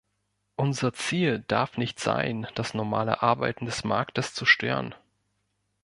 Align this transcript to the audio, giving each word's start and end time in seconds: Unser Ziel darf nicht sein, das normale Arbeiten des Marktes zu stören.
Unser 0.55 0.93
Ziel 0.93 1.43
darf 1.47 1.77
nicht 1.77 1.99
sein, 1.99 2.47
das 2.55 2.73
normale 2.73 3.21
Arbeiten 3.21 3.67
des 3.67 3.83
Marktes 3.83 4.33
zu 4.33 4.45
stören. 4.47 4.95